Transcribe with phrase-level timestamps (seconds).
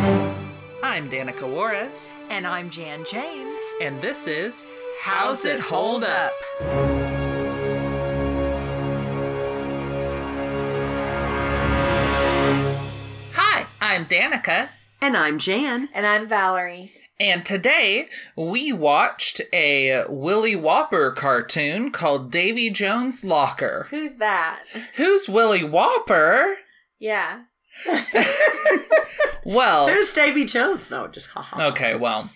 [0.00, 3.60] I'm Danica Juarez, And I'm Jan James.
[3.80, 4.64] and this is
[5.00, 6.32] How's It Hold Up?
[13.34, 14.68] Hi, I'm Danica,
[15.00, 15.88] And I'm Jan.
[15.94, 16.90] And I'm Valerie.
[17.18, 23.86] and today we watched a Willy Whopper cartoon called Davy Jones' Locker.
[23.90, 24.64] Who's that?
[24.96, 26.56] Who's Willy Whopper?
[26.98, 27.42] Yeah.
[29.46, 30.90] Well, Who's Davy Jones?
[30.90, 31.68] No, just haha.
[31.68, 32.30] Okay, well,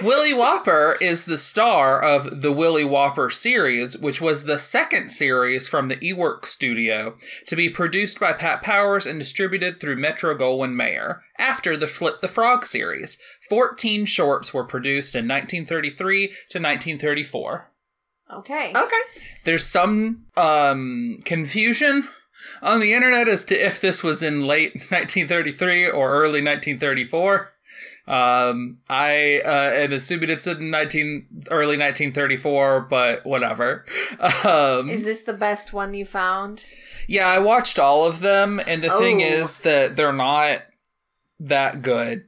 [0.00, 5.68] Willy Whopper is the star of the Willy Whopper series, which was the second series
[5.68, 10.72] from the Iwerks studio to be produced by Pat Powers and distributed through Metro Goldwyn
[10.74, 13.18] Mayer after the Flip the Frog series.
[13.50, 17.70] 14 shorts were produced in 1933 to 1934.
[18.32, 18.72] Okay.
[18.74, 19.20] Okay.
[19.44, 22.08] There's some um, confusion
[22.62, 27.50] on the internet as to if this was in late 1933 or early 1934.
[28.06, 33.86] Um, I uh, am assuming it's in 19 early 1934, but whatever.
[34.44, 36.66] Um, Is this the best one you found?
[37.08, 39.26] yeah, I watched all of them, and the thing Oh.
[39.26, 40.62] is that they're not
[41.40, 42.24] that good.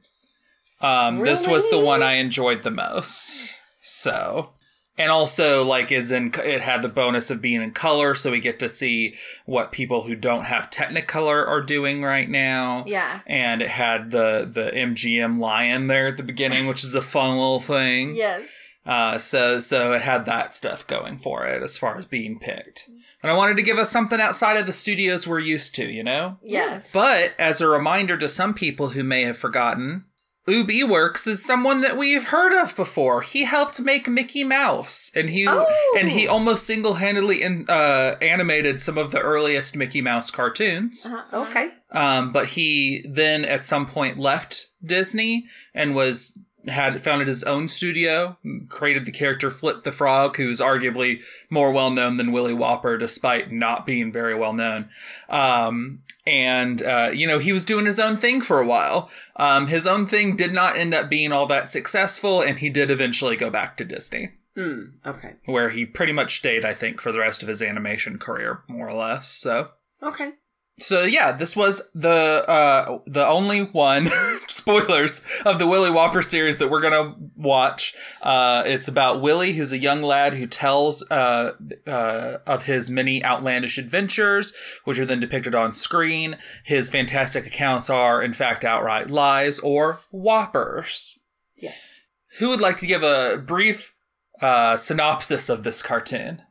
[0.81, 3.55] Um, this was the one I enjoyed the most.
[3.83, 4.49] So,
[4.97, 8.39] and also like is in it had the bonus of being in color, so we
[8.39, 12.83] get to see what people who don't have Technicolor are doing right now.
[12.87, 13.21] Yeah.
[13.25, 17.31] And it had the the MGM lion there at the beginning, which is a fun
[17.31, 18.15] little thing.
[18.15, 18.47] Yes.
[18.85, 22.89] Uh, so so it had that stuff going for it as far as being picked.
[23.21, 26.03] And I wanted to give us something outside of the studios we're used to, you
[26.03, 26.37] know?
[26.43, 26.91] Yes.
[26.93, 30.05] But as a reminder to some people who may have forgotten,
[30.49, 33.21] Ub Iwerks is someone that we've heard of before.
[33.21, 35.67] He helped make Mickey Mouse, and he Oh.
[35.99, 41.05] and he almost single-handedly uh, animated some of the earliest Mickey Mouse cartoons.
[41.05, 41.41] Uh-huh.
[41.47, 41.71] Okay.
[41.91, 47.67] Um, but he then at some point left Disney and was had founded his own
[47.67, 48.37] studio,
[48.69, 53.51] created the character Flip the Frog, who's arguably more well known than Willy Whopper, despite
[53.51, 54.89] not being very well known.
[55.29, 59.09] Um, and uh, you know he was doing his own thing for a while.
[59.37, 62.91] Um, his own thing did not end up being all that successful, and he did
[62.91, 64.81] eventually go back to Disney, Hmm.
[65.05, 65.35] Okay.
[65.45, 68.87] where he pretty much stayed, I think, for the rest of his animation career, more
[68.89, 69.27] or less.
[69.29, 69.69] So
[70.03, 70.33] Okay.
[70.79, 74.09] So yeah, this was the uh the only one
[74.47, 77.95] spoilers of the Willy Whopper series that we're gonna watch.
[78.21, 81.53] Uh, it's about Willy, who's a young lad who tells uh,
[81.87, 86.37] uh of his many outlandish adventures, which are then depicted on screen.
[86.63, 91.19] His fantastic accounts are, in fact, outright lies or whoppers.
[91.55, 92.01] Yes.
[92.37, 93.95] Who would like to give a brief
[94.41, 96.43] uh, synopsis of this cartoon?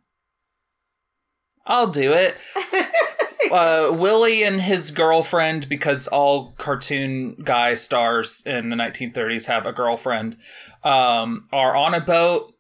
[1.65, 2.37] I'll do it.
[3.53, 9.73] uh, Willie and his girlfriend, because all cartoon guy stars in the 1930s have a
[9.73, 10.37] girlfriend,
[10.85, 12.53] um, are on a boat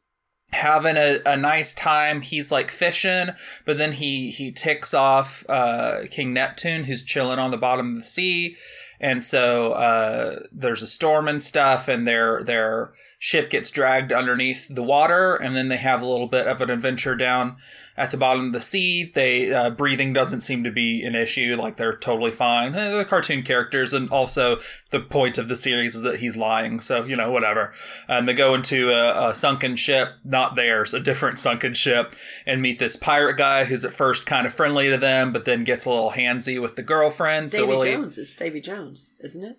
[0.52, 2.22] having a, a nice time.
[2.22, 3.30] He's like fishing,
[3.64, 8.02] but then he he ticks off uh, King Neptune, who's chilling on the bottom of
[8.02, 8.56] the sea.
[8.98, 14.66] And so uh, there's a storm and stuff, and their their ship gets dragged underneath
[14.68, 17.56] the water, and then they have a little bit of an adventure down
[17.96, 19.04] at the bottom of the sea.
[19.04, 22.74] They uh, breathing doesn't seem to be an issue; like they're totally fine.
[22.74, 24.58] Eh, They're cartoon characters, and also
[24.90, 27.72] the point of the series is that he's lying, so you know whatever.
[28.08, 32.60] And they go into a, a sunken ship, not theirs, a different sunken ship, and
[32.60, 35.84] meet this pirate guy who's at first kind of friendly to them, but then gets
[35.86, 37.50] a little handsy with the girlfriend.
[37.50, 39.58] so Davy Willie, Jones is Davy Jones, isn't it?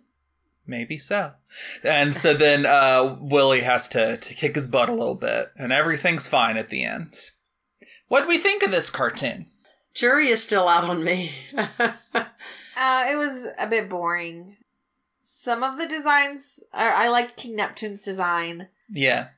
[0.68, 1.32] Maybe so.
[1.84, 5.72] And so then uh, Willie has to, to kick his butt a little bit, and
[5.72, 7.16] everything's fine at the end.
[8.10, 9.48] What do we think of this cartoon?
[9.94, 11.32] Jury is still out on me.
[12.80, 14.56] Uh, it was a bit boring.
[15.20, 19.30] Some of the designs, are, I liked King Neptune's design, Yeah,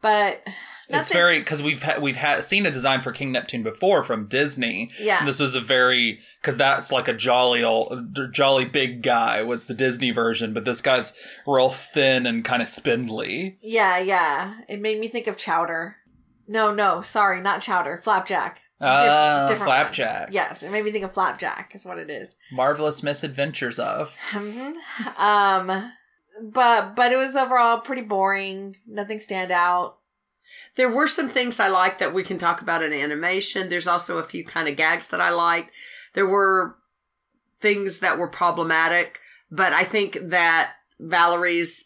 [0.00, 0.42] but
[0.90, 4.26] it's very because we've ha- we've had seen a design for King Neptune before from
[4.26, 4.90] Disney.
[5.00, 5.24] Yeah.
[5.24, 9.74] This was a very because that's like a jolly old, jolly big guy was the
[9.74, 11.12] Disney version, but this guy's
[11.46, 13.58] real thin and kind of spindly.
[13.60, 14.54] Yeah, yeah.
[14.68, 15.96] It made me think of Chowder.
[16.46, 17.98] No, no, sorry, not Chowder.
[17.98, 18.62] Flapjack.
[18.80, 19.76] Ah, Diff- different one.
[19.76, 20.28] Flapjack.
[20.32, 21.72] Yes, it made me think of Flapjack.
[21.74, 22.36] Is what it is.
[22.50, 24.14] Marvelous Misadventures of.
[24.30, 24.74] Mhm.
[25.18, 25.92] um,
[26.42, 28.76] but but it was overall pretty boring.
[28.86, 29.98] Nothing stand out.
[30.76, 33.68] there were some things I liked that we can talk about in animation.
[33.68, 35.72] There's also a few kind of gags that I liked.
[36.14, 36.76] There were
[37.60, 39.20] things that were problematic,
[39.50, 41.84] but I think that Valerie's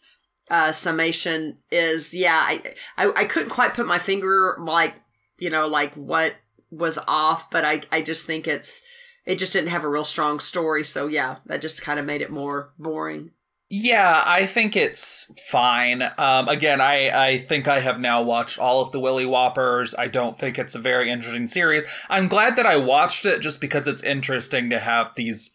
[0.49, 2.43] uh, summation is yeah.
[2.47, 4.95] I, I I couldn't quite put my finger like
[5.39, 6.35] you know like what
[6.69, 8.81] was off, but I I just think it's
[9.25, 10.83] it just didn't have a real strong story.
[10.83, 13.31] So yeah, that just kind of made it more boring.
[13.75, 16.03] Yeah, I think it's fine.
[16.19, 19.95] Um, again, I, I think I have now watched all of the Willy Whoppers.
[19.97, 21.83] I don't think it's a very interesting series.
[22.07, 25.49] I'm glad that I watched it just because it's interesting to have these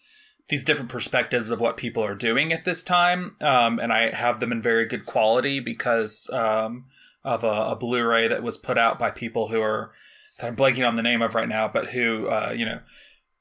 [0.49, 4.41] these different perspectives of what people are doing at this time, um, and I have
[4.41, 6.87] them in very good quality because um,
[7.23, 9.93] of a, a, Blu-ray that was put out by people who are
[10.41, 12.81] that I'm blanking on the name of right now, but who uh, you know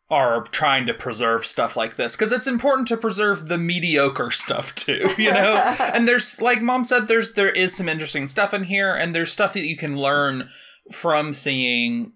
[0.10, 4.74] are trying to preserve stuff like this because it's important to preserve the mediocre stuff
[4.74, 5.56] too you know?
[5.80, 9.32] And there's like mom said there's there is some interesting stuff in here and there's
[9.32, 10.50] stuff that you can learn
[10.92, 12.14] from seeing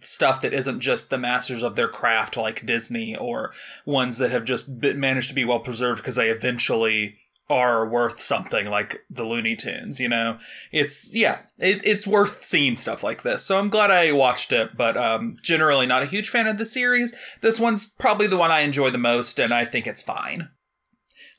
[0.00, 3.52] stuff that isn't just the masters of their craft like disney or
[3.86, 7.16] ones that have just been, managed to be well preserved because they eventually
[7.50, 10.38] are worth something like the Looney Tunes, you know?
[10.72, 13.44] It's, yeah, it, it's worth seeing stuff like this.
[13.44, 16.66] So I'm glad I watched it, but um, generally not a huge fan of the
[16.66, 17.14] series.
[17.42, 20.48] This one's probably the one I enjoy the most, and I think it's fine.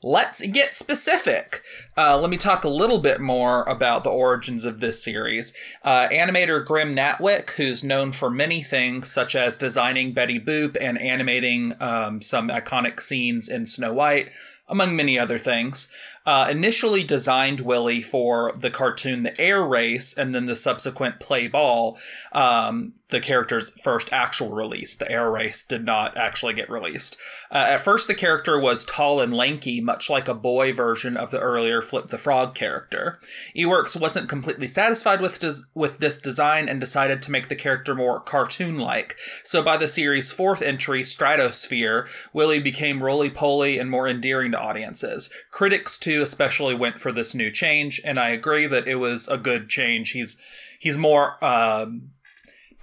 [0.02, 1.62] Let's get specific.
[1.96, 5.54] Uh, let me talk a little bit more about the origins of this series.
[5.82, 11.00] Uh, animator Grim Natwick, who's known for many things, such as designing Betty Boop and
[11.00, 14.30] animating um, some iconic scenes in Snow White,
[14.68, 15.88] among many other things,
[16.24, 21.46] uh, initially designed Willy for the cartoon The Air Race and then the subsequent Play
[21.46, 21.96] Ball,
[22.32, 24.96] um, the character's first actual release.
[24.96, 27.16] The Air Race did not actually get released.
[27.52, 31.30] Uh, at first, the character was tall and lanky, much like a boy version of
[31.30, 33.18] the earlier Flip the Frog character.
[33.56, 37.94] Iwerks wasn't completely satisfied with, des- with this design and decided to make the character
[37.94, 39.16] more cartoon like.
[39.44, 44.60] So, by the series' fourth entry, Stratosphere, Willy became roly poly and more endearing to
[44.60, 45.30] audiences.
[45.52, 49.36] Critics, too, especially went for this new change, and I agree that it was a
[49.36, 50.10] good change.
[50.10, 50.36] He's
[50.78, 52.10] he's more um,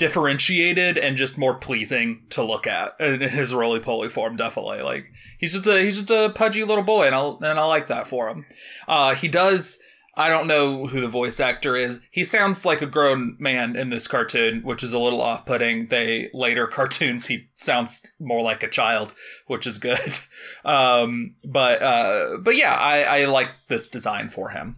[0.04, 4.36] differentiated and just more pleasing to look at in his roly poly form.
[4.36, 7.64] Definitely, like he's just a he's just a pudgy little boy, and I and I
[7.64, 8.46] like that for him.
[8.86, 9.80] Uh, he does
[10.16, 12.02] I don't know who the voice actor is.
[12.12, 15.88] He sounds like a grown man in this cartoon, which is a little off putting.
[15.88, 19.14] They later cartoons, he sounds more like a child,
[19.48, 20.00] which is good.
[20.66, 24.78] Um, but, uh, but yeah, I, I like this design for him.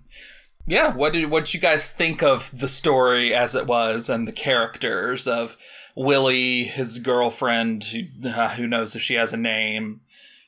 [0.68, 4.28] Yeah, what did, what did you guys think of the story as it was and
[4.28, 5.58] the characters of
[5.96, 10.02] Willy, his girlfriend, who, uh, who knows if she has a name,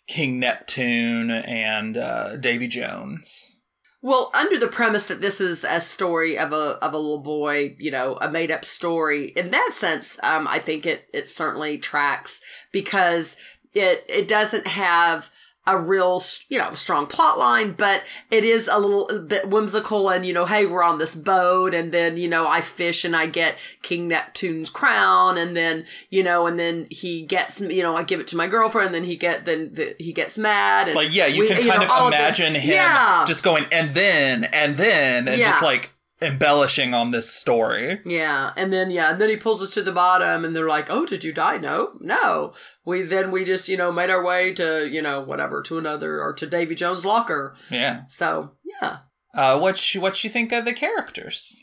[0.08, 3.58] King Neptune, and, uh, Davy Jones?
[4.02, 7.76] Well, under the premise that this is a story of a of a little boy,
[7.80, 9.30] you know, a made up story.
[9.30, 12.40] In that sense, um, I think it it certainly tracks
[12.72, 13.38] because
[13.74, 15.30] it it doesn't have
[15.68, 20.26] a real, you know, strong plot line, but it is a little bit whimsical and,
[20.26, 23.28] you know, hey, we're on this boat and then, you know, I fish and I
[23.28, 28.04] get King Neptune's crown and then, you know, and then he gets, you know, I
[28.04, 30.88] give it to my girlfriend and then he get, then the, he gets mad.
[30.88, 33.26] And like, yeah, you we, can kind know, of imagine of him yeah.
[33.28, 35.52] just going, and then, and then, and yeah.
[35.52, 35.92] just like,
[36.22, 38.02] embellishing on this story.
[38.06, 40.90] Yeah, and then yeah, and then he pulls us to the bottom, and they're like,
[40.90, 41.58] "Oh, did you die?
[41.58, 42.54] No, no."
[42.86, 46.22] We then we just you know made our way to you know whatever to another
[46.22, 47.56] or to Davy Jones' locker.
[47.70, 48.04] Yeah.
[48.08, 49.00] So yeah.
[49.34, 51.62] Uh, what you, what you think of the characters?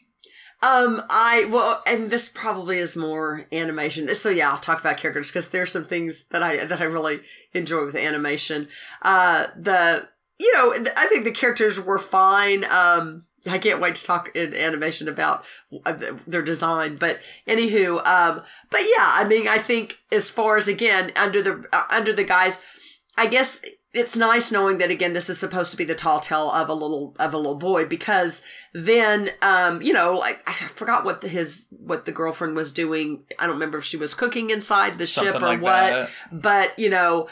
[0.62, 4.14] Um, I well, and this probably is more animation.
[4.14, 7.20] So yeah, I'll talk about characters because there's some things that I that I really
[7.52, 8.68] enjoy with animation.
[9.02, 10.08] Uh, the
[10.38, 12.64] you know, I think the characters were fine.
[12.64, 15.44] Um, I can't wait to talk in animation about
[15.84, 15.92] uh,
[16.26, 16.96] their design.
[16.96, 21.64] But anywho, um, but yeah, I mean, I think as far as again under the
[21.72, 22.58] uh, under the guys,
[23.16, 23.60] I guess
[23.94, 26.74] it's nice knowing that again this is supposed to be the tall tale of a
[26.74, 28.42] little of a little boy because
[28.74, 33.22] then um you know like I forgot what the, his what the girlfriend was doing
[33.38, 36.10] I don't remember if she was cooking inside the Something ship or like what that.
[36.32, 37.28] but you know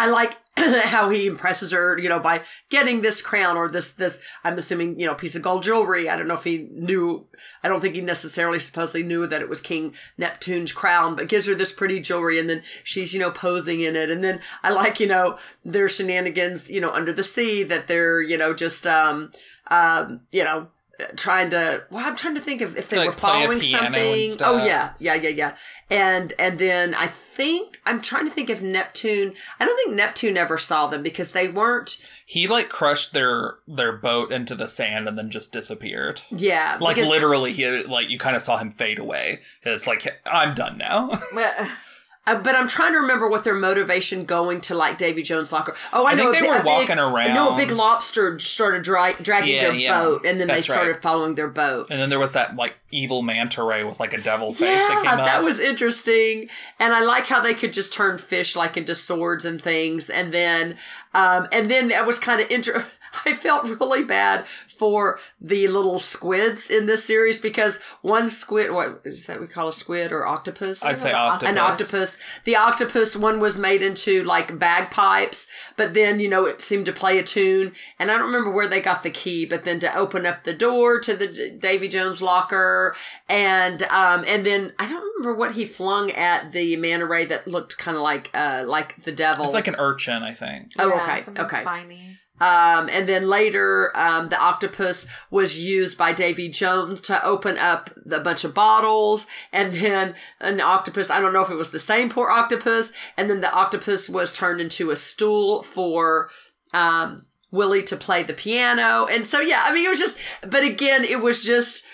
[0.00, 4.18] I like how he impresses her, you know, by getting this crown or this, this,
[4.42, 6.08] I'm assuming, you know, piece of gold jewelry.
[6.08, 7.26] I don't know if he knew,
[7.62, 11.46] I don't think he necessarily supposedly knew that it was King Neptune's crown, but gives
[11.46, 14.10] her this pretty jewelry and then she's, you know, posing in it.
[14.10, 18.22] And then I like, you know, their shenanigans, you know, under the sea that they're,
[18.22, 19.32] you know, just, um,
[19.70, 20.68] um, you know,
[21.16, 24.30] trying to well i'm trying to think of if they like were following something.
[24.42, 25.56] Oh yeah yeah yeah yeah.
[25.90, 30.36] And and then i think i'm trying to think if neptune i don't think neptune
[30.36, 35.08] ever saw them because they weren't he like crushed their their boat into the sand
[35.08, 36.22] and then just disappeared.
[36.30, 39.40] Yeah like literally he like you kind of saw him fade away.
[39.62, 41.10] It's like i'm done now
[42.30, 45.74] Uh, but I'm trying to remember what their motivation going to like Davy Jones' locker.
[45.92, 47.34] Oh, I, I know they were walking big, around.
[47.34, 50.00] No, a big lobster started dra- dragging Yeah, their yeah.
[50.00, 50.74] boat, and then they That's right.
[50.76, 51.88] started following their boat.
[51.90, 55.00] And then there was that like evil manta ray with like a devil face that
[55.04, 55.26] Yeah, came up.
[55.26, 59.44] that was interesting, and I like how they could just turn fish like into swords
[59.44, 60.76] and things, and then,
[61.14, 62.86] um, and then that was kind of inter.
[63.26, 64.46] I felt really bad
[64.80, 69.68] for the little squids in this series because one squid, what is that we call
[69.68, 70.82] a squid or octopus?
[70.82, 71.48] I'd say An octopus.
[71.50, 72.18] an octopus.
[72.44, 75.46] The octopus one was made into like bagpipes,
[75.76, 78.66] but then you know it seemed to play a tune, and I don't remember where
[78.68, 82.22] they got the key, but then to open up the door to the Davy Jones
[82.22, 82.96] locker,
[83.28, 87.46] and um, and then I don't remember what he flung at the manta ray that
[87.46, 89.44] looked kind of like uh like the devil.
[89.44, 90.72] It's like an urchin, I think.
[90.78, 91.60] Oh, Yeah, okay, okay.
[91.62, 92.16] Spiny.
[92.40, 97.90] Um, and then later, um, the octopus was used by Davy Jones to open up
[98.04, 99.26] the bunch of bottles.
[99.52, 102.92] And then an octopus, I don't know if it was the same poor octopus.
[103.16, 106.30] And then the octopus was turned into a stool for,
[106.72, 109.06] um, Willie to play the piano.
[109.10, 110.16] And so, yeah, I mean, it was just,
[110.46, 111.84] but again, it was just,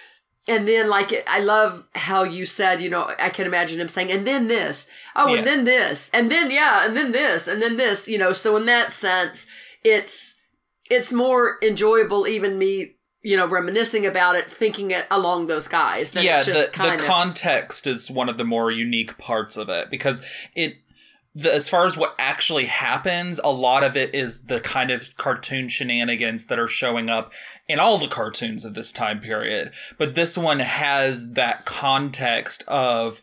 [0.46, 4.12] and then like, I love how you said, you know, I can imagine him saying,
[4.12, 4.86] and then this,
[5.16, 5.38] oh, Yeah.
[5.38, 8.54] and then this, and then, yeah, and then this, and then this, you know, so
[8.56, 9.46] in that sense,
[9.82, 10.35] it's,
[10.90, 16.12] it's more enjoyable even me you know reminiscing about it thinking it along those guys
[16.12, 20.22] than yeah, the, the context is one of the more unique parts of it because
[20.54, 20.74] it
[21.36, 25.14] the, as far as what actually happens, a lot of it is the kind of
[25.18, 27.30] cartoon shenanigans that are showing up
[27.68, 29.70] in all the cartoons of this time period.
[29.98, 33.20] But this one has that context of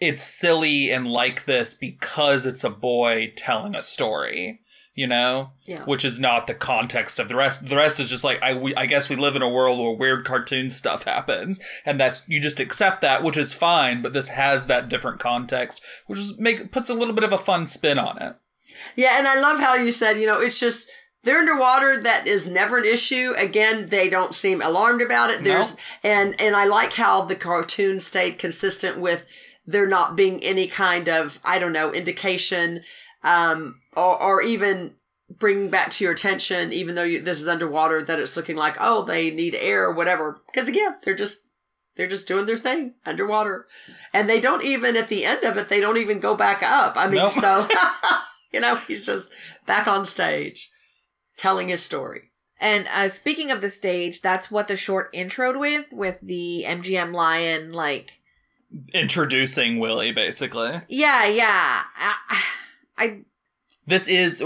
[0.00, 4.60] it's silly and like this because it's a boy telling a story,
[4.98, 5.50] you know?
[5.64, 7.66] yeah which is not the context of the rest.
[7.68, 9.92] The rest is just like I, we, I guess we live in a world where
[9.92, 14.02] weird cartoon stuff happens, and that's you just accept that, which is fine.
[14.02, 17.38] But this has that different context, which is make puts a little bit of a
[17.38, 18.34] fun spin on it.
[18.96, 20.88] yeah and i love how you said you know it's just
[21.24, 25.76] they're underwater that is never an issue again they don't seem alarmed about it there's
[26.04, 29.26] and and i like how the cartoon stayed consistent with
[29.66, 32.82] there not being any kind of i don't know indication
[33.24, 34.94] um or, or even
[35.38, 38.76] bring back to your attention even though you, this is underwater that it's looking like
[38.80, 41.38] oh they need air or whatever because again they're just
[41.96, 43.66] they're just doing their thing underwater
[44.14, 46.96] and they don't even at the end of it they don't even go back up
[46.96, 47.28] i mean No.
[47.28, 47.68] so
[48.54, 49.28] you know he's just
[49.66, 50.70] back on stage
[51.36, 55.92] telling his story And uh, speaking of the stage, that's what the short introed with,
[55.92, 58.18] with the MGM lion, like,
[58.92, 60.80] Introducing Willie, basically.
[60.88, 61.82] yeah, yeah.
[61.96, 62.42] I,
[62.98, 63.20] I
[63.88, 64.42] This is.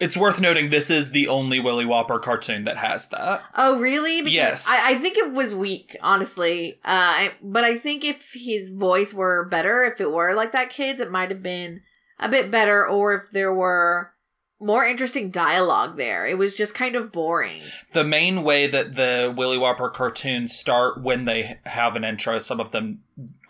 [0.00, 0.70] It's worth noting.
[0.70, 3.42] This is the only Willy Whopper cartoon that has that.
[3.56, 4.22] oh really?
[4.22, 4.66] Because Yes.
[4.68, 6.74] I, I think it was weak, honestly.
[6.84, 10.70] Uh, I, but I think if his voice were better, if it were like that
[10.70, 11.82] kid's, it might have been
[12.18, 14.12] a bit better, or if there were
[14.60, 16.24] more interesting dialogue there.
[16.24, 17.62] It was just kind of boring.
[17.94, 22.60] the main way that the Willy Whopper cartoons start when they have an intro, some
[22.60, 23.00] of them,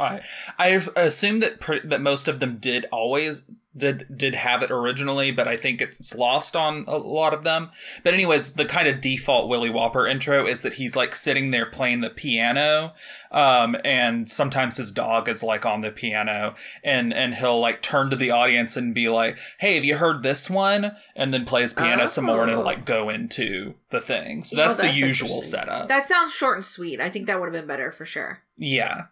[0.00, 0.22] I
[0.58, 3.44] I assume that pr- that most of them did always
[3.76, 7.70] did did have it originally, but I think it's lost on a lot of them.
[8.04, 11.66] But anyways, the kind of default Willy Whopper intro is that he's like sitting there
[11.66, 12.92] playing the piano,
[13.30, 18.10] um, and sometimes his dog is like on the piano, and and he'll like turn
[18.10, 21.62] to the audience and be like, "Hey, have you heard this one?" And then play
[21.62, 22.66] his piano some more, and it'll Oh.
[22.66, 24.44] like go into the thing.
[24.44, 25.88] So Oh, that's, that's the usual setup.
[25.88, 27.00] That sounds short and sweet.
[27.00, 28.42] I think that would have been better for sure.
[28.58, 29.04] yeah,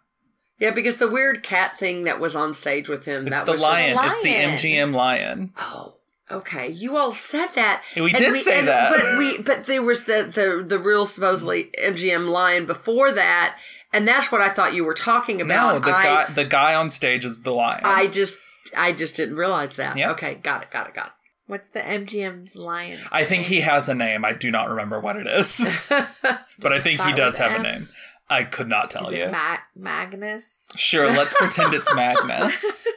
[0.61, 3.51] yeah because the weird cat thing that was on stage with him it's that the
[3.51, 3.97] was just- lion.
[4.01, 4.49] It's the lion.
[4.57, 5.51] MGM lion.
[5.57, 5.95] oh
[6.31, 8.91] okay you all said that We And did say and- that.
[8.95, 13.57] but we but there was the the the real supposedly mgm lion before that
[13.91, 16.73] and that's what i thought you were talking about no, the I, guy the guy
[16.75, 17.81] on stage is the lion.
[17.83, 18.37] I just
[18.77, 19.97] I just didn't realize that.
[19.97, 20.09] Yep.
[20.11, 21.11] Okay, got it, got it, got it.
[21.47, 22.99] What's the MGM's lion?
[23.11, 24.23] I think he has a name.
[24.23, 27.51] I do not remember what it is, but I think he Start does with have
[27.51, 27.63] a M?
[27.63, 27.89] name.
[28.31, 29.23] I could not tell Is you.
[29.25, 30.65] it Ma- Magnus?
[30.77, 32.87] Sure, let's pretend it's Magnus.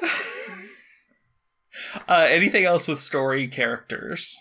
[2.08, 4.38] uh, anything else with story characters?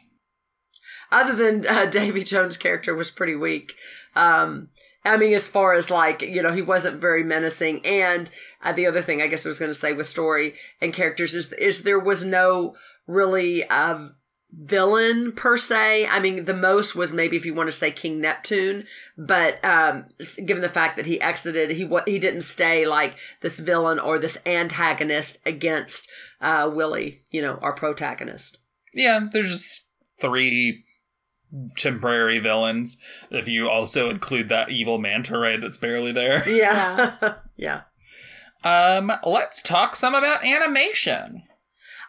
[1.11, 3.73] Other than uh, Davy Jones' character was pretty weak.
[4.15, 4.69] Um,
[5.03, 7.83] I mean, as far as like you know, he wasn't very menacing.
[7.83, 8.29] And
[8.61, 11.33] uh, the other thing I guess I was going to say with story and characters
[11.33, 12.75] is is there was no
[13.07, 14.09] really uh,
[14.51, 16.08] villain per se.
[16.08, 18.86] I mean, the most was maybe if you want to say King Neptune,
[19.17, 20.05] but um,
[20.46, 24.38] given the fact that he exited, he he didn't stay like this villain or this
[24.46, 26.10] antagonist against
[26.41, 27.24] uh, Willie.
[27.31, 28.60] You know, our protagonist.
[28.93, 29.89] Yeah, there's just
[30.20, 30.84] three
[31.77, 32.98] temporary villains.
[33.29, 36.48] If you also include that evil manta ray that's barely there.
[36.48, 37.81] Yeah, yeah.
[38.63, 41.43] Um, let's talk some about animation.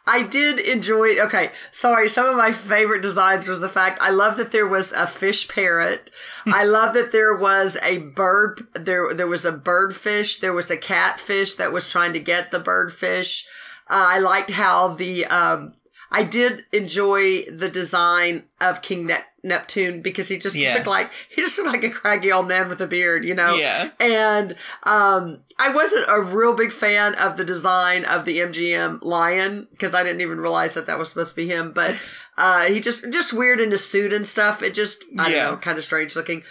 [0.07, 1.21] I did enjoy.
[1.21, 2.09] Okay, sorry.
[2.09, 5.47] Some of my favorite designs was the fact I love that there was a fish
[5.49, 6.11] parrot.
[6.47, 8.67] I love that there was a bird.
[8.75, 10.41] There, there was a bird fish.
[10.41, 13.45] There was a catfish that was trying to get the birdfish.
[13.89, 15.27] Uh, I liked how the.
[15.27, 15.75] Um,
[16.13, 20.75] I did enjoy the design of King ne- Neptune because he just Yeah.
[20.75, 23.57] looked like he just looked like a craggy old man with a beard, you know.
[23.57, 23.91] Yeah.
[23.99, 24.53] And
[24.85, 29.95] um, I wasn't a real big fan of the design of the MGM lion because
[29.95, 31.73] I didn't even realize that that was supposed to be him.
[31.73, 31.97] But
[32.39, 34.63] uh, he just just weird in his suit and stuff.
[34.63, 35.45] It just I Yeah.
[35.45, 36.43] don't know, kind of strange looking.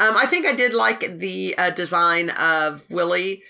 [0.00, 3.42] Um, I think I did like the uh, design of Willie.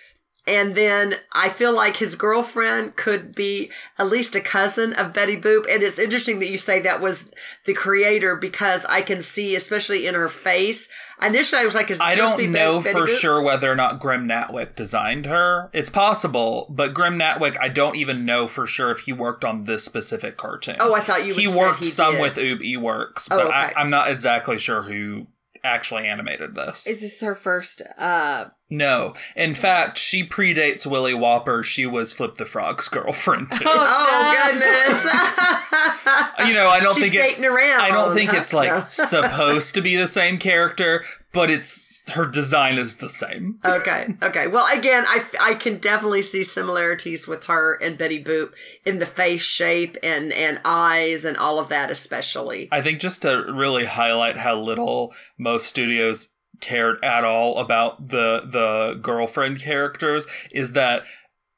[0.50, 5.36] And then I feel like his girlfriend could be at least a cousin of Betty
[5.36, 5.64] Boop.
[5.72, 7.26] And it's interesting that you say that was
[7.66, 10.88] the creator because I can see, especially in her face.
[11.22, 13.16] Initially, I was like, is I don't be know Betty for Boop?
[13.20, 15.70] sure whether or not Grim Natwick designed her.
[15.72, 19.64] It's possible, but Grim Natwick, I don't even know for sure if he worked on
[19.64, 20.78] this specific cartoon.
[20.80, 22.22] Oh, I thought you he worked he some did.
[22.22, 23.54] with Ub Iwerks, Oh, but okay.
[23.54, 25.26] I, I'm not exactly sure who
[25.64, 26.86] actually animated this.
[26.86, 27.82] Is this her first?
[27.98, 31.64] uh no, in fact, she predates Willy Whopper.
[31.64, 33.64] She was Flip the Frog's girlfriend too.
[33.66, 36.48] Oh goodness!
[36.48, 37.40] you know, I don't She's think it's.
[37.40, 38.36] around, I don't think huh?
[38.36, 38.84] it's like No.
[38.88, 43.58] supposed to be the same character, but it's her design is the same.
[43.64, 44.46] okay, okay.
[44.46, 49.06] Well, again, I, I can definitely see similarities with her and Betty Boop in the
[49.06, 52.68] face shape and and eyes and all of that, especially.
[52.72, 58.42] I think just to really highlight how little most studios cared at all about the
[58.44, 61.04] the girlfriend characters is that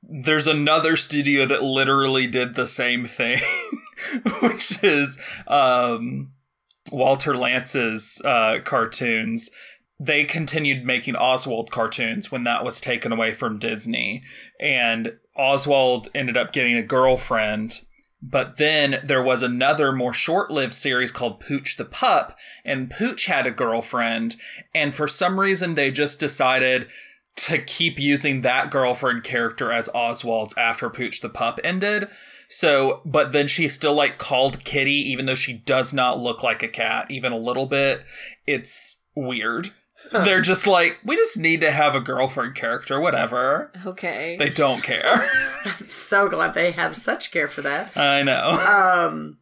[0.03, 3.41] there's another studio that literally did the same thing,
[4.41, 6.33] which is um,
[6.91, 9.51] Walter Lantz's uh, cartoons.
[10.05, 14.25] They continued making Oswald cartoons when that was taken away from Disney,
[14.59, 17.83] and Oswald ended up getting a girlfriend.
[18.21, 23.27] But then there was another more short lived series called Pooch the Pup, and Pooch
[23.27, 24.37] had a girlfriend,
[24.75, 26.89] and for some reason they just decided
[27.37, 32.09] to keep using that girlfriend character as Oswald's after Pooch the Pup ended.
[32.49, 36.65] So, but then she's still like called Kitty, even though she does not look like
[36.65, 38.05] a cat, even a little bit.
[38.49, 39.71] It's weird.
[40.11, 43.71] They're just like, we just need to have a girlfriend character, whatever.
[43.87, 44.37] Okay.
[44.39, 45.29] They don't care.
[45.65, 47.97] I'm so glad they have such care for that.
[47.97, 48.51] I know.
[48.51, 49.37] Um.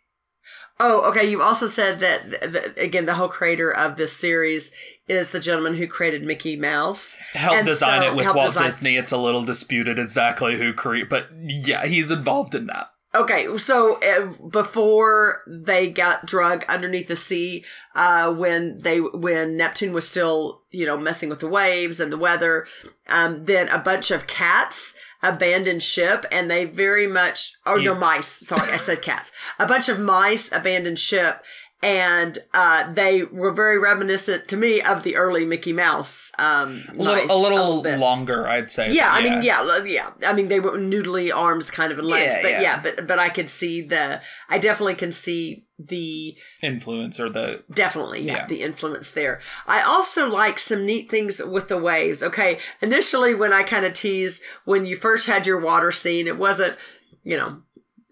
[0.83, 1.29] Oh, okay.
[1.29, 4.73] You also said that, again, the whole creator of this series
[5.09, 7.17] is the gentleman who created Mickey Mouse.
[7.35, 8.97] Help and design so- it with Walt design- Disney.
[8.97, 12.89] It's a little disputed exactly who created, but yeah, he's involved in that.
[13.13, 17.65] Okay, so uh, before they got drug underneath the sea,
[17.97, 22.19] uh, when they when Neptune was still you know messing with the waves and the
[22.19, 22.67] weather,
[23.09, 24.95] um, then a bunch of cats
[25.25, 28.29] abandoned ship, and they very much or no mice.
[28.29, 29.33] Sorry, I said cats.
[29.59, 31.45] A bunch of mice abandoned ship.
[31.83, 36.31] And uh, they were very reminiscent to me of the early Mickey Mouse.
[36.39, 37.99] Um, A little, a little, bit.
[37.99, 38.91] longer, I'd say.
[38.91, 40.11] Yeah, I mean, yeah, yeah.
[40.27, 42.61] I mean, they were noodly arms, kind of and legs, Yeah, but yeah.
[42.61, 42.81] yeah.
[42.83, 44.21] but but I could see the.
[44.51, 48.45] I definitely can see the Influence or the definitely Yeah.
[48.47, 49.41] the influence there.
[49.67, 52.23] I also like some neat things with the waves.
[52.23, 56.37] Okay, initially when I kind of teased when you first had your water scene, it
[56.37, 56.77] wasn't,
[57.25, 57.63] you know.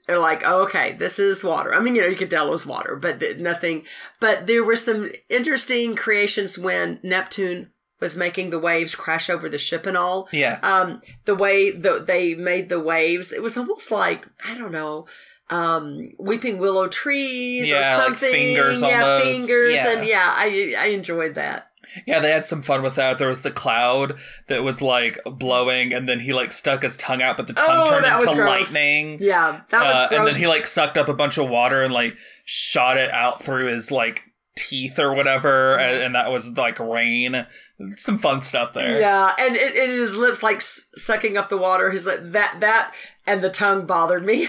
[0.08, 1.72] They're like, oh, okay, this is water.
[1.74, 3.84] I mean, you know, you could tell it was water, but th- nothing.
[4.18, 9.58] But there were some interesting creations when Neptune was making the waves crash over the
[9.58, 10.60] ship and all yeah.
[10.62, 15.04] um the way the, they made the waves it was almost like i don't know
[15.50, 19.24] um weeping willow trees Yeah, or like something fingers yeah almost.
[19.24, 19.92] fingers Yeah.
[19.96, 21.67] and yeah i i enjoyed that
[22.06, 23.18] Yeah, they had some fun with that.
[23.18, 27.22] There was the cloud that was like blowing, and then he like stuck his tongue
[27.22, 28.74] out, but the tongue Oh, turned into gross.
[28.74, 29.18] lightning.
[29.20, 31.82] yeah that was Uh, gross and then he like sucked up a bunch of water
[31.82, 34.22] and like shot it out through his like
[34.56, 37.46] teeth or whatever, and, and that was like rain.
[37.94, 38.98] Some fun stuff there.
[39.00, 42.92] yeah and it, and his lips like sucking up the water his lip that that
[43.28, 44.48] and the tongue bothered me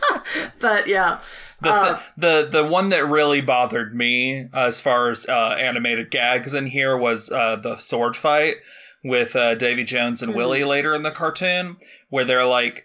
[0.60, 1.20] but yeah
[1.62, 6.10] The, Uh, the the one that really bothered me uh, as far as uh, animated
[6.10, 8.56] gags in here was uh, the sword fight
[9.04, 10.36] with uh, Davy Jones and Mhm.
[10.36, 11.76] Willie later in the cartoon,
[12.10, 12.84] where they're like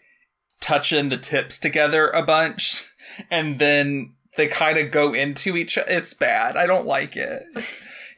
[0.62, 2.86] touching the tips together a bunch,
[3.32, 5.78] and then they kind of go into each.
[5.78, 6.56] It's bad.
[6.56, 7.44] I don't like it.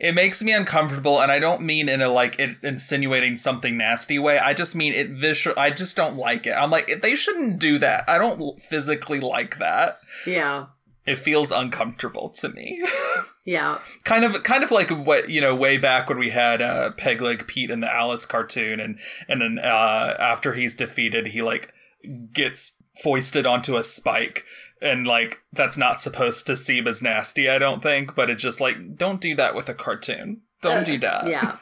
[0.03, 4.19] It makes me uncomfortable, and I don't mean in a like it insinuating something nasty
[4.19, 4.37] way.
[4.37, 5.57] I just mean it visual.
[5.57, 6.51] I just don't like it.
[6.51, 8.03] I'm like they shouldn't do that.
[8.07, 9.99] I don't physically like that.
[10.27, 10.65] yeah
[11.05, 12.83] it feels uncomfortable to me.
[13.45, 13.79] Yeah.
[14.05, 17.19] kind of kind of like what you know way back when we had uh peg
[17.19, 21.73] leg pete in the alice cartoon and and then uh after he's defeated he like
[22.31, 24.45] gets foisted onto a spike
[24.83, 28.61] and like that's not supposed to seem as nasty i don't think but it's just
[28.61, 31.57] like don't do that with a cartoon don't do that Yeah.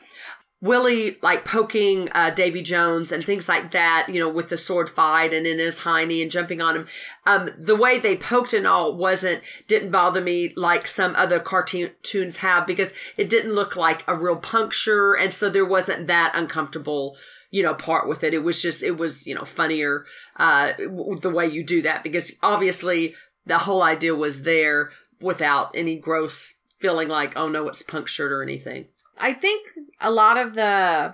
[0.64, 4.92] Willie like poking uh, Davy Jones and things like that, you know, with the sword
[4.92, 6.88] fight and in his hiney and jumping on him.
[7.26, 12.38] Um, the way they poked and all wasn't didn't bother me like some other cartoons
[12.38, 17.18] have because it didn't look like a real puncture, and so there wasn't that uncomfortable,
[17.52, 18.34] you know, part with it.
[18.34, 20.06] It was just it was you know funnier
[20.38, 23.14] uh, the way you do that because obviously
[23.46, 28.42] the whole idea was there without any gross feeling like oh no it's punctured or
[28.42, 28.88] anything.
[29.20, 31.14] I think a lot of the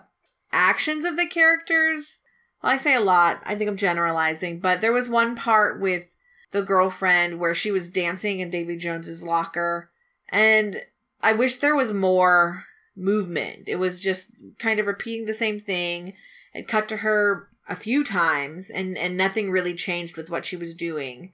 [0.51, 2.19] actions of the characters,
[2.63, 6.15] well, I say a lot, I think I'm generalizing, but there was one part with
[6.51, 9.89] the girlfriend where she was dancing in Davy Jones's locker,
[10.29, 10.81] and
[11.21, 12.63] I wish there was more
[12.95, 13.63] movement.
[13.67, 16.13] It was just kind of repeating the same thing.
[16.57, 20.55] It cut to her a few times, and, and nothing really changed with what she
[20.55, 21.31] was doing.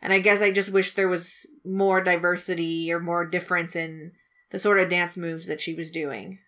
[0.00, 4.12] And I guess I just wish there was more diversity or more difference in
[4.50, 6.38] the sort of dance moves that she was doing.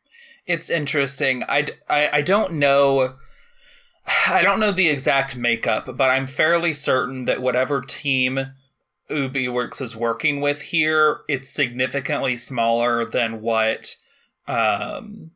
[0.46, 3.16] it's interesting I, I, I don't know
[4.28, 8.38] i don't know the exact makeup but i'm fairly certain that whatever team
[9.08, 13.96] Ub Iwerks is working with here it's significantly smaller than what
[14.46, 15.32] um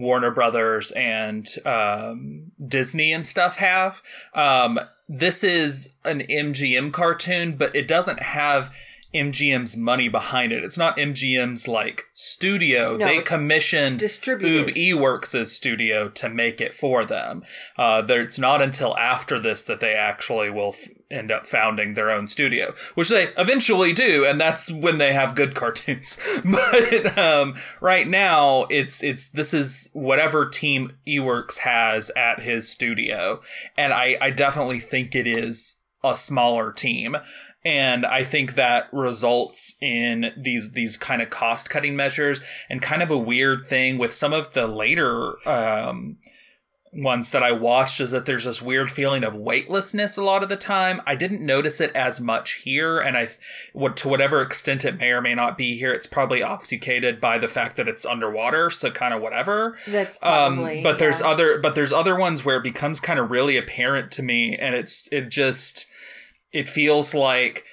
[0.00, 4.02] warner brothers and um disney and stuff have
[4.34, 8.74] um this is an mgm cartoon but it doesn't have
[9.12, 10.62] MGM's money behind it.
[10.62, 12.96] It's not MGM's like studio.
[12.96, 14.68] No, they commissioned distributed.
[14.68, 17.42] Ub Iwerks' studio to make it for them.
[17.76, 21.94] Uh, there- it's not until after this that they actually will f- end up founding
[21.94, 26.18] their own studio, which they eventually do, and that's when they have good cartoons.
[26.44, 33.40] but um, right now, it's it's this is whatever team Iwerks has at his studio,
[33.76, 37.16] and I I definitely think it is a smaller team
[37.64, 43.02] and i think that results in these these kind of cost cutting measures and kind
[43.02, 46.16] of a weird thing with some of the later um
[46.92, 50.48] ones that i watched is that there's this weird feeling of weightlessness a lot of
[50.48, 53.28] the time i didn't notice it as much here and i
[53.72, 57.38] what to whatever extent it may or may not be here it's probably obfuscated by
[57.38, 60.82] the fact that it's underwater so kind of whatever That's um, probably.
[60.82, 64.22] but there's other but there's other ones where it becomes kind of really apparent to
[64.24, 65.86] me and it's it just
[66.52, 67.64] it feels like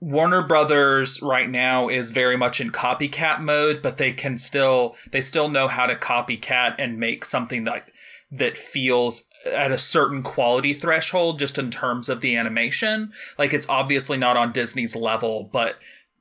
[0.00, 5.22] Warner Brothers right now is very much in copycat mode, but they can still they
[5.22, 7.90] still know how to copycat and make something that
[8.30, 13.12] that feels at a certain quality threshold just in terms of the animation.
[13.38, 15.76] Like it's obviously not on Disney's level, but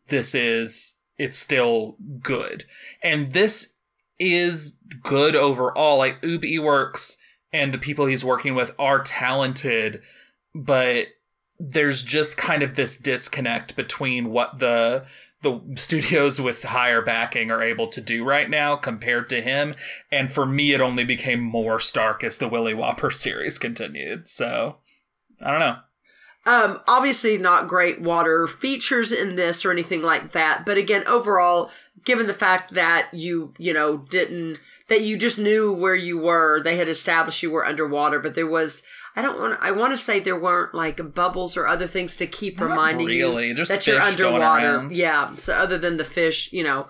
[0.10, 2.66] this is it's still good.
[3.02, 3.74] And this
[4.20, 5.98] is good overall.
[5.98, 7.16] Like Ub Iwerks
[7.52, 10.02] and the people he's working with are talented,
[10.54, 11.08] but
[11.58, 15.06] there's just kind of this disconnect between what the
[15.46, 19.76] the studios with higher backing are able to do right now compared to him.
[20.12, 24.28] And for me, it only became more stark as the Willy Whopper series continued.
[24.28, 24.78] So
[25.40, 25.78] I don't know.
[26.48, 30.64] Um, obviously not great water features in this or anything like that.
[30.64, 31.72] But again, overall,
[32.04, 36.62] given the fact that you, you know, didn't, that you just knew where you were,
[36.62, 38.84] they had established you were underwater, but there was,
[39.16, 42.28] I don't want I want to say there weren't like bubbles or other things to
[42.28, 44.90] keep reminding really, you just that you're underwater.
[44.92, 45.36] Yeah.
[45.38, 46.88] So other than the fish, you know,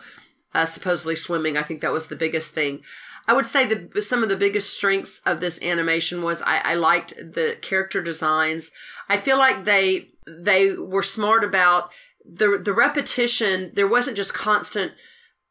[0.53, 2.81] uh, supposedly swimming, I think that was the biggest thing.
[3.27, 6.73] I would say the some of the biggest strengths of this animation was I, I
[6.75, 8.71] liked the character designs.
[9.09, 11.91] I feel like they they were smart about
[12.23, 13.71] the the repetition.
[13.75, 14.93] There wasn't just constant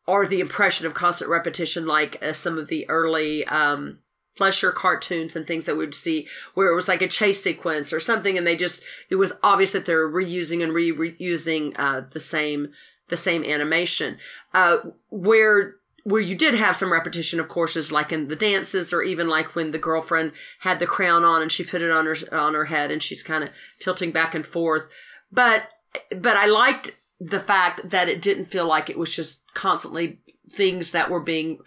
[0.06, 3.98] or the impression of constant repetition like uh, some of the early um
[4.36, 8.00] cartoons and things that we would see where it was like a chase sequence or
[8.00, 12.18] something and they just it was obvious that they're reusing and re- reusing uh the
[12.18, 12.72] same
[13.08, 14.18] the same animation
[14.52, 14.78] uh
[15.10, 19.02] where where you did have some repetition of course is like in the dances or
[19.02, 22.16] even like when the girlfriend had the crown on and she put it on her
[22.32, 24.88] on her head and she's kind of tilting back and forth
[25.32, 25.68] but
[26.10, 30.92] but I liked the fact that it didn't feel like it was just constantly things
[30.92, 31.58] that were being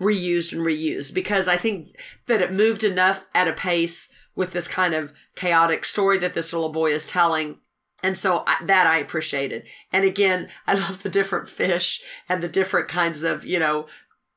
[0.00, 4.68] reused and reused because I think that it moved enough at a pace with this
[4.68, 7.58] kind of chaotic story that this little boy is telling.
[8.04, 9.66] And so I, that I appreciated.
[9.90, 13.86] And again, I love the different fish and the different kinds of, you know,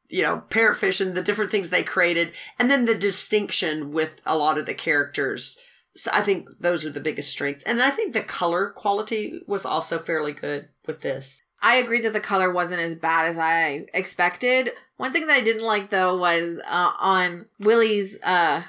[0.07, 2.31] you know, parrotfish and the different things they created.
[2.57, 5.59] And then the distinction with a lot of the characters.
[5.97, 7.65] So I think those are the biggest strengths.
[7.65, 11.41] And I think the color quality was also fairly good with this.
[11.61, 14.69] I agree that the color wasn't as bad as I expected.
[14.95, 18.61] One thing that I didn't like though was uh, on Willie's uh,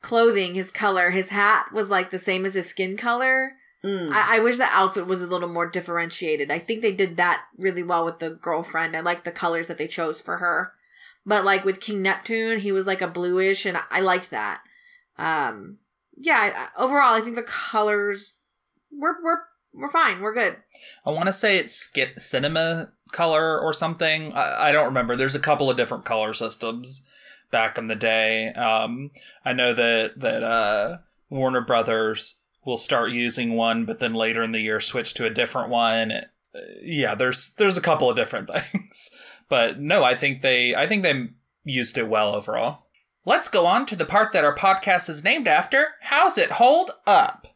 [0.00, 3.54] clothing, his color, his hat was like the same as his skin color.
[3.84, 4.10] Mm.
[4.12, 6.50] I, I wish the outfit was a little more differentiated.
[6.50, 8.96] I think they did that really well with the girlfriend.
[8.96, 10.72] I like the colors that they chose for her.
[11.26, 14.60] But like with King Neptune, he was like a bluish, and I, I liked that.
[15.18, 15.78] Um,
[16.16, 16.68] yeah.
[16.76, 18.34] I, overall, I think the colors
[18.90, 19.40] we're we're
[19.72, 20.20] we're fine.
[20.20, 20.56] We're good.
[21.04, 24.32] I want to say it's skit cinema color or something.
[24.32, 25.16] I, I don't remember.
[25.16, 27.02] There's a couple of different color systems
[27.50, 28.48] back in the day.
[28.52, 29.10] Um,
[29.44, 34.52] I know that that uh, Warner Brothers will start using one, but then later in
[34.52, 36.12] the year switch to a different one.
[36.12, 36.24] Uh,
[36.82, 39.10] yeah, there's there's a couple of different things,
[39.48, 41.28] but no, I think they I think they
[41.64, 42.86] used it well overall.
[43.26, 45.88] Let's go on to the part that our podcast is named after.
[46.02, 47.46] How's it hold up?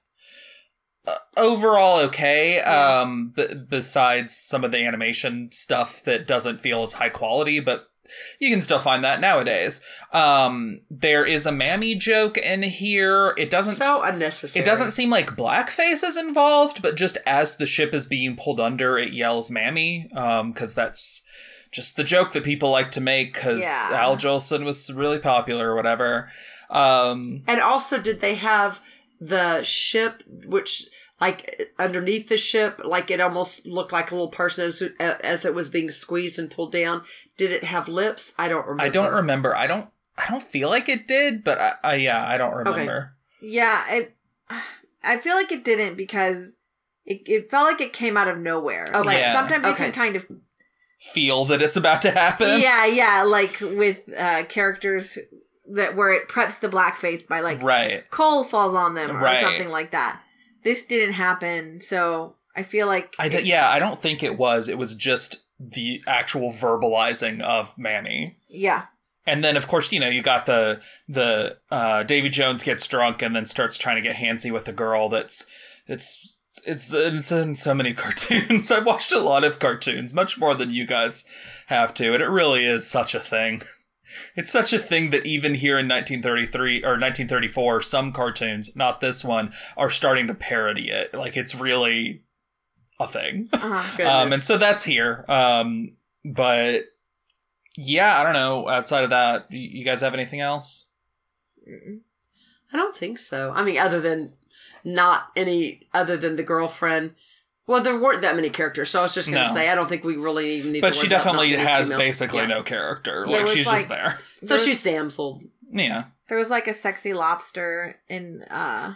[1.06, 6.94] Uh, overall okay um b- besides some of the animation stuff that doesn't feel as
[6.94, 7.87] high quality but
[8.38, 9.80] you can still find that nowadays
[10.12, 14.62] um there is a mammy joke in here it doesn't so unnecessary.
[14.62, 18.60] it doesn't seem like blackface is involved but just as the ship is being pulled
[18.60, 21.22] under it yells mammy um because that's
[21.70, 23.88] just the joke that people like to make because Yeah.
[23.92, 26.30] al jolson was really popular or whatever
[26.70, 28.80] um And also, did they have
[29.20, 30.86] the ship, which
[31.20, 35.54] like underneath the ship, like it almost looked like a little person as, as it
[35.54, 37.02] was being squeezed and pulled down?
[37.36, 38.32] Did it have lips?
[38.38, 38.82] I don't remember.
[38.82, 39.56] I don't remember.
[39.56, 39.88] I don't.
[40.16, 43.14] I don't feel like it did, but I, I yeah, I don't remember.
[43.40, 44.08] Yeah, I
[45.04, 46.56] I feel like it didn't because
[47.06, 48.86] it, it felt like it came out of nowhere.
[48.94, 49.06] Okay.
[49.06, 49.32] Like Yeah.
[49.32, 49.84] sometimes Okay.
[49.84, 50.26] can kind of
[51.00, 52.60] Feel that it's about to happen.
[52.60, 55.16] yeah, yeah, like with uh characters
[55.70, 58.10] that where it preps the blackface by like Right.
[58.10, 59.40] coal falls on them or Right.
[59.40, 60.20] something like that.
[60.64, 64.68] This didn't happen, so I feel like I d- yeah, I don't think it was.
[64.68, 68.36] It was just the actual verbalizing of Mammy.
[68.48, 68.86] yeah,
[69.26, 73.22] And then of course, you know, you got the the uh Davy Jones gets drunk
[73.22, 75.46] and then starts trying to get handsy with the girl that's
[75.86, 78.70] it's it's it's in so many cartoons.
[78.70, 81.24] I've watched a lot of cartoons, much more than you guys
[81.66, 83.62] have to, and it really is such a thing.
[84.36, 89.24] It's such a thing that even here in 1933 or 1934, some cartoons, not this
[89.24, 91.14] one, are starting to parody it.
[91.14, 92.22] Like it's really
[93.00, 93.48] a thing.
[93.52, 94.08] uh-huh.
[94.08, 95.24] Um, and so that's here.
[95.28, 96.84] Um, but
[97.76, 98.68] yeah, I don't know.
[98.68, 100.86] Outside of that, you guys have anything else?
[101.66, 103.52] I don't think so.
[103.54, 104.34] I mean, other than
[104.84, 107.14] not any other than the girlfriend.
[107.68, 109.54] Well, there weren't that many characters, so I was just going to No.
[109.54, 110.80] say I don't think we really even need.
[110.80, 112.02] But to she worry about definitely has females.
[112.02, 112.46] basically Yeah.
[112.46, 113.24] no character.
[113.28, 114.18] Yeah, like she's like- just there.
[114.40, 115.42] So There was- she's damseled.
[115.70, 116.04] Yeah.
[116.28, 118.94] there was like a sexy lobster in uh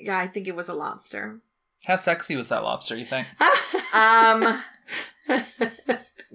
[0.00, 1.40] yeah, I think it was a lobster.
[1.84, 2.94] How sexy was that lobster?
[2.96, 3.26] You think?
[3.92, 4.62] Um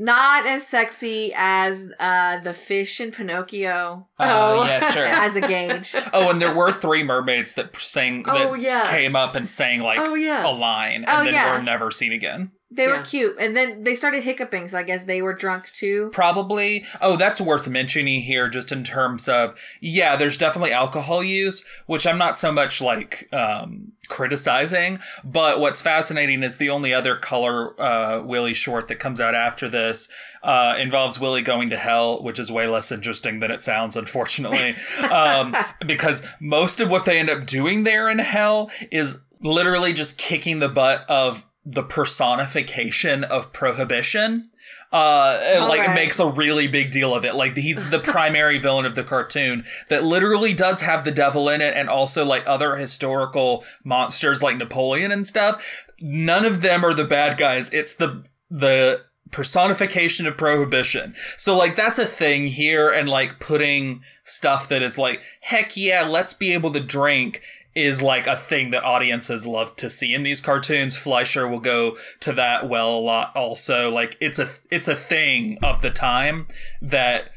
[0.04, 4.64] not as sexy as uh the fish in Pinocchio Oh, Oh.
[4.66, 5.06] yeah, sure.
[5.26, 5.96] as a gauge.
[6.14, 8.90] oh, and there were three mermaids that sang that Oh, yes.
[8.90, 10.46] came up and sang like oh yes.
[10.46, 11.56] a line, and Oh, then yeah.
[11.56, 12.52] were never seen again.
[12.76, 13.36] They were cute.
[13.40, 16.10] And then they started hiccuping, so I guess they were drunk too.
[16.12, 16.86] Probably.
[17.02, 22.08] Oh, that's worth mentioning here, just in terms of yeah, there's definitely alcohol use, which
[22.08, 25.00] I'm not so much like um, criticizing.
[25.24, 29.70] But what's fascinating is the only other color uh, Willie short that comes out after
[29.70, 30.10] this
[30.42, 34.76] uh, involves Willie going to hell, which is way less interesting than it sounds, unfortunately,
[35.12, 35.56] um,
[35.86, 40.60] because most of what they end up doing there in hell is literally just kicking
[40.60, 44.50] the butt of the personification of prohibition
[44.92, 47.36] uh and, like it makes a really big deal of it.
[47.36, 51.62] Like he's the primary villain of the cartoon that literally does have the devil in
[51.62, 55.86] it and also like other historical monsters like napoleon and stuff.
[56.00, 57.70] None of them are the bad guys.
[57.72, 61.16] It's the the personification of prohibition.
[61.38, 66.04] So like that's a thing here and like putting stuff that is like heck yeah
[66.04, 67.42] let's be able to drink
[67.76, 70.96] is like a thing that audiences love to see in these cartoons.
[70.98, 73.90] Fleischer will go to that well a lot also.
[73.90, 76.48] Like it's a it's a thing of the time
[76.82, 77.30] that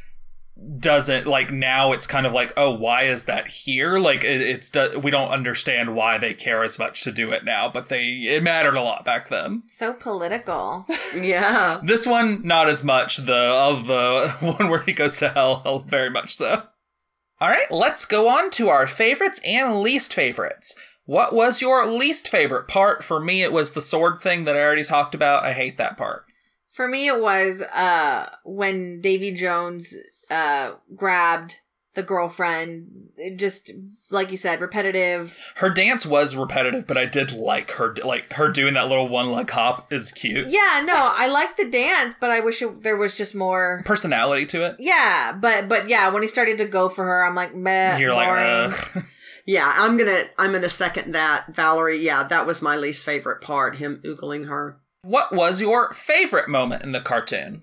[0.79, 4.73] doesn't like now it's kind of like oh why is that here like it, it's
[5.03, 8.43] we don't understand why they care as much to do it now but they it
[8.43, 10.87] mattered a lot back then So political.
[11.15, 11.81] Yeah.
[11.85, 16.09] this one not as much the of the one where he goes to hell very
[16.11, 16.63] much so
[17.41, 20.75] all right let's go on to our favorites and least favorites.
[21.05, 23.05] What was your least favorite part?
[23.05, 25.45] For me it was the sword thing that i already talked about.
[25.45, 26.25] I hate that part.
[26.73, 29.95] For me, it was uh when Davy Jones
[30.31, 31.61] uh grabbed
[31.97, 33.09] the girlfriend.
[33.37, 33.73] Just
[34.11, 35.37] like you said, repetitive.
[35.57, 39.33] Her dance was repetitive, but I did like her like her doing that little one
[39.33, 40.49] leg hop is cute.
[40.49, 43.83] Yeah, no, I like the dance, but I wish it, there was just more.
[43.85, 44.77] Personality to it.
[44.79, 48.13] Yeah, but but yeah, when he started to go for her, I'm like, meh, You're
[48.13, 48.71] boring.
[48.71, 49.05] like, Ugh.
[49.49, 51.99] Yeah, I'm gonna I'm gonna second that, Valerie.
[51.99, 53.77] Yeah, that was my least favorite part.
[53.77, 54.81] Him oogling her.
[55.03, 57.63] what was your favorite moment in the cartoon?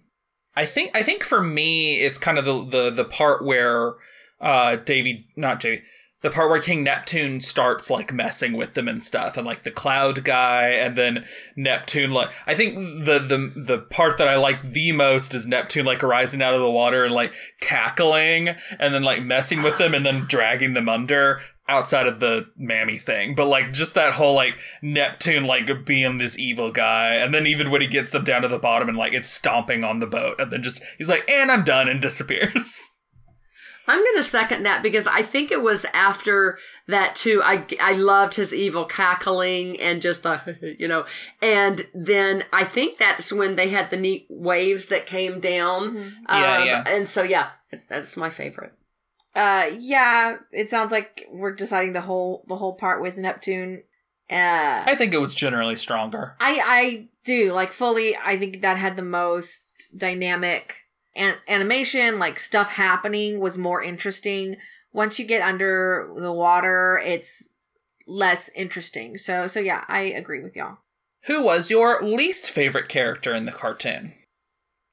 [0.55, 3.95] I think I think for me it's kind of the the the part where
[4.43, 5.81] uh Davy not Davy
[6.23, 9.71] the part where King Neptune starts like messing with them and stuff and like the
[9.71, 11.25] cloud guy and then
[11.57, 15.85] Neptune like I think the the the part that I like the most is Neptune
[15.85, 19.93] like rising out of the water and like cackling and then like messing with them
[19.93, 23.35] and then dragging them under outside of the mammy thing.
[23.35, 27.69] But like just that whole like Neptune like being this evil guy and then even
[27.69, 30.39] when he gets them down to the bottom and like it's stomping on the boat
[30.39, 32.91] and then just he's like and I'm done and disappears
[33.87, 37.41] I'm going to second that because I think it was after that too.
[37.43, 41.05] I, I loved his evil cackling and just the, you know,
[41.41, 45.97] and then I think that's when they had the neat waves that came down.
[45.97, 46.11] Mhm.
[46.29, 46.83] Yeah, Um, yeah.
[46.87, 47.49] And so, yeah,
[47.89, 48.73] that's my favorite.
[49.35, 53.81] Uh, yeah, it sounds like we're deciding the whole the whole part with Neptune.
[54.31, 58.15] Uh, I think it was generally stronger I I do like fully.
[58.15, 60.82] I think that had the most dynamic
[61.15, 64.57] an- animation, like stuff happening was more interesting.
[64.91, 67.47] Once you get under the water, it's
[68.07, 69.17] less interesting.
[69.17, 70.77] So so yeah, I agree with y'all.
[71.25, 74.13] Who was your least favorite character in the cartoon?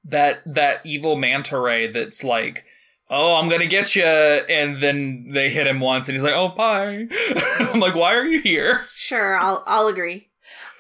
[0.05, 2.65] That that evil manta ray that's like,
[3.11, 6.49] "Oh, I'm gonna get you," and then they hit him once, and he's like, "Oh,
[6.49, 7.07] bye."
[7.59, 10.30] I'm like, "Why are you here?" Sure, I'll I'll agree.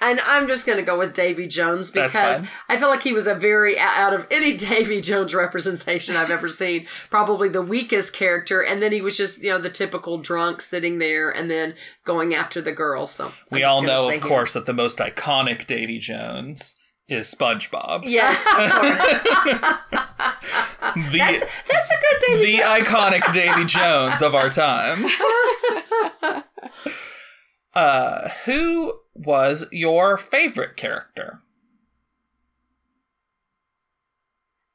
[0.02, 2.42] And I'm just going to go with Davy Jones because.
[2.68, 6.48] I feel like he was a very, out of any Davy Jones representation I've ever
[6.48, 8.62] seen, probably the weakest character.
[8.64, 12.34] And then he was just, you know, the typical drunk sitting there and then going
[12.34, 13.06] after the girl.
[13.06, 14.20] So I'm we all know, of him.
[14.20, 16.76] course, that the most iconic Davy Jones
[17.08, 18.04] is SpongeBob.
[18.06, 18.70] Yes, of
[21.12, 22.86] the that's, that's a good Davy Jones.
[22.86, 25.04] the iconic Davy Jones of our time.
[27.72, 31.40] Uh, who was your favorite character?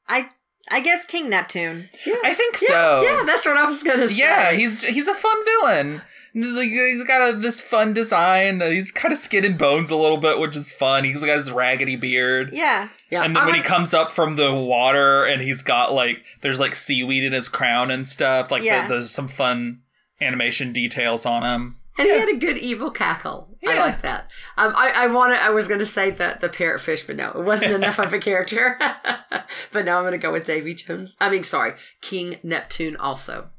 [0.08, 0.30] I
[0.68, 1.88] I guess King Neptune.
[2.24, 3.02] I think Yeah, so.
[3.02, 4.20] yeah, that's what I was going to say.
[4.20, 6.02] Yeah, he's he's a fun villain.
[6.32, 8.60] He's got a, this fun design.
[8.60, 11.04] He's kind of skin and bones a little bit, which is fun.
[11.04, 12.50] He's got his raggedy beard.
[12.52, 12.88] Yeah.
[13.10, 13.22] yeah.
[13.22, 16.24] And then I when was- he comes up from the water and he's got like
[16.42, 18.50] there's like seaweed in his crown and stuff.
[18.50, 18.82] Like Yeah.
[18.86, 19.80] the, there's some fun
[20.20, 21.76] animation details on him.
[21.98, 23.55] And he had a good evil cackle.
[23.66, 23.80] I Yeah.
[23.84, 24.30] like that.
[24.56, 25.38] Um, I, I wanted.
[25.38, 28.18] I was going to say the the parrotfish, but no, it wasn't enough of a
[28.18, 28.78] character.
[29.72, 31.16] but now I'm going to go with Davy Jones.
[31.20, 32.96] I mean, sorry, King Neptune.
[32.96, 33.50] Also,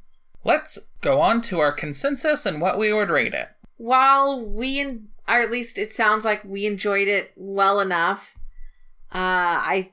[0.44, 3.50] Let's go on to our consensus and what we would rate it.
[3.76, 8.36] While we, en- or at least it sounds like we enjoyed it well enough,
[9.14, 9.18] uh,
[9.60, 9.92] I,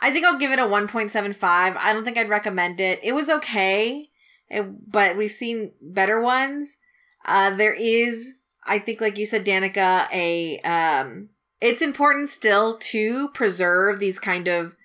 [0.00, 1.76] I think I'll give it a one point seven five.
[1.76, 3.00] I don't think I'd recommend it.
[3.02, 4.08] It was okay,
[4.48, 6.78] it- but we've seen better ones.
[7.26, 8.32] Uh, there is,
[8.64, 14.48] I think, like you said, Danica, a um, it's important still to preserve these kind
[14.48, 14.76] of,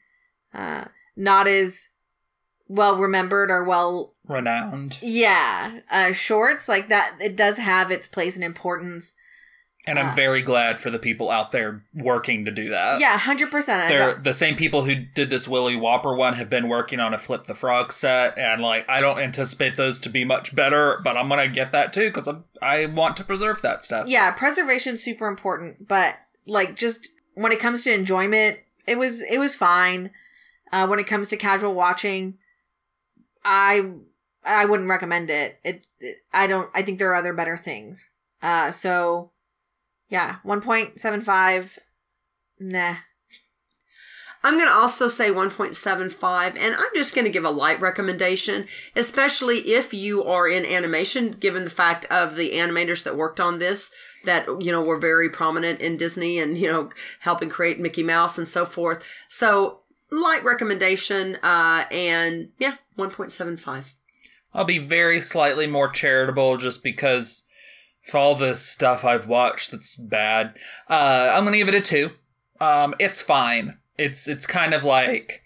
[0.53, 0.85] uh,
[1.15, 1.87] not as
[2.67, 4.99] well remembered or well Renowned.
[5.01, 7.17] yeah, uh, shorts like that.
[7.19, 9.13] It does have its place and importance.
[9.87, 12.99] And I'm very glad for the people out there working to do that.
[12.99, 13.87] yeah, hundred percent.
[13.87, 17.17] They're the same people who did this Willie Whopper one have been working on a
[17.17, 21.15] Flip the Frog set, and like I don't anticipate those to be much better, but
[21.15, 22.29] I'm gonna get that too because
[22.61, 24.07] I want to preserve that stuff.
[24.07, 29.39] Yeah, preservation's super important, but like just when it comes to enjoyment, it was it
[29.39, 30.11] was fine.
[30.71, 32.37] Uh, when it comes to casual watching,
[33.45, 33.91] I
[34.43, 35.59] I wouldn't recommend it.
[35.63, 36.69] It, it I don't.
[36.73, 38.11] I think there are other better things.
[38.41, 39.31] Uh, so
[40.09, 41.79] yeah, one point seven five.
[42.59, 42.95] Nah.
[44.43, 48.67] I'm going to also say 1.75, and I'm just going to give a light recommendation,
[48.95, 53.59] especially if you are in animation, given the fact of the animators that worked on
[53.59, 53.91] this
[54.25, 56.91] that, you know, were very prominent in Disney and, you know,
[57.21, 59.03] helping create Mickey Mouse and so forth.
[59.27, 63.93] So, light recommendation, uh, and yeah, 1.75.
[64.53, 67.46] I'll be very slightly more charitable just because
[68.03, 70.57] for all the stuff I've watched that's bad.
[70.89, 72.11] Uh, I'm gonna give it a two.
[72.59, 73.77] Um, it's fine.
[73.97, 75.41] It's it's kind of like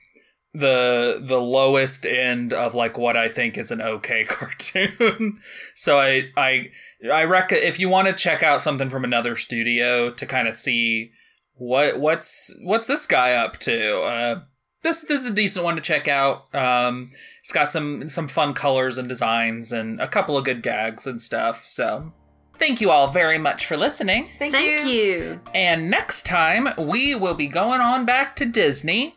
[0.53, 5.39] the the lowest end of like what I think is an okay cartoon.
[5.75, 6.69] so I I
[7.11, 10.55] I rec if you want to check out something from another studio to kind of
[10.55, 11.11] see
[11.55, 14.01] what what's what's this guy up to.
[14.01, 14.41] Uh,
[14.83, 16.53] this this is a decent one to check out.
[16.55, 17.11] Um,
[17.41, 21.21] it's got some some fun colors and designs and a couple of good gags and
[21.21, 21.65] stuff.
[21.65, 22.13] So,
[22.61, 24.29] thank you all very much for listening.
[24.37, 25.39] Thank, Thank you.
[25.55, 29.15] And next time we will be going on back to Disney,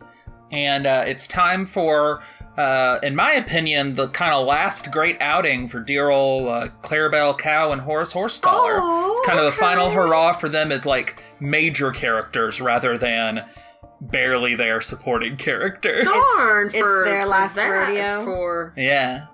[0.50, 2.22] and uh, it's time for,
[2.56, 7.36] uh, in my opinion, the kind of last great outing for dear old uh, Clarabelle
[7.36, 8.78] Cow and Horace Horsecollar.
[8.80, 13.44] Oh, it's kind of the final hurrah for them as like major characters rather than
[14.00, 16.06] barely their supporting characters.
[16.06, 18.24] Darn it's for their for last that, rodeo.
[18.24, 19.26] For Yeah.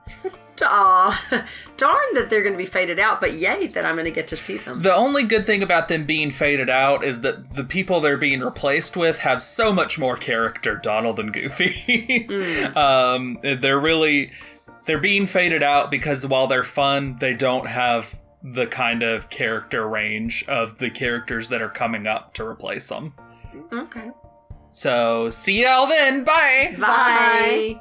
[0.66, 1.18] Aw,
[1.76, 4.26] darn that they're going to be faded out, but yay that I'm going to get
[4.28, 4.82] to see them.
[4.82, 8.40] The only good thing about them being faded out is that the people they're being
[8.40, 12.26] replaced with have so much more character, Donald and Goofy.
[12.76, 14.32] um, they're really
[14.86, 19.86] they're being faded out because while they're fun, they don't have the kind of character
[19.86, 23.14] range of the characters that are coming up to replace them.
[23.72, 24.10] Okay.
[24.72, 26.24] So see y'all then.
[26.24, 26.74] Bye.
[26.78, 27.80] Bye.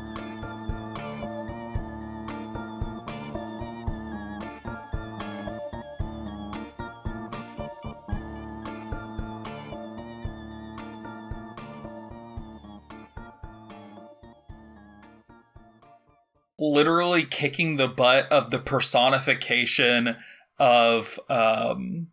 [16.61, 20.15] Literally kicking the butt of the personification
[20.59, 22.07] of um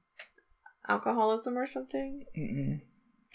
[0.88, 2.24] Alcoholism or something?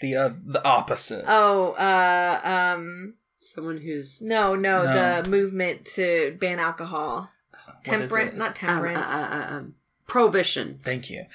[0.00, 1.24] the uh, the opposite.
[1.28, 2.40] Oh, uh,
[2.76, 5.22] um, Someone who's no, no, No.
[5.22, 7.30] the movement to ban alcohol.
[7.52, 8.38] What is Temperance, it?
[8.38, 8.98] not um, temperance.
[8.98, 9.74] uh, uh, uh, um,
[10.08, 10.80] prohibition.
[10.82, 11.26] Thank you.